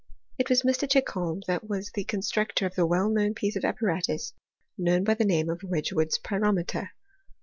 It 0.39 0.49
was 0.49 0.63
Mr. 0.63 0.89
Chicliolm 0.89 1.43
that 1.45 1.65
WaiS 1.69 1.91
the 1.91 2.03
con 2.03 2.21
structor 2.21 2.65
of 2.65 2.73
the 2.73 2.87
well 2.87 3.07
known 3.07 3.35
piece 3.35 3.55
of 3.55 3.63
apparatus 3.63 4.33
known 4.75 5.03
by 5.03 5.13
the 5.13 5.25
name 5.25 5.47
of 5.47 5.61
Wedgewood's 5.61 6.17
pyrometer. 6.17 6.89